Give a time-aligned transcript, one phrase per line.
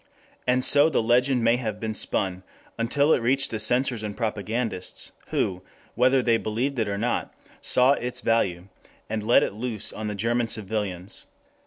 [0.47, 2.41] And so the legend may have been spun
[2.75, 5.61] until it reached the censors and propagandists, who,
[5.93, 7.31] whether they believed it or not,
[7.61, 8.67] saw its value,
[9.11, 11.27] and let it loose on the German civilians.